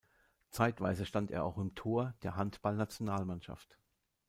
[0.49, 3.77] Zeitweise stand er auch im Tor der Handball-Nationalmannschaft.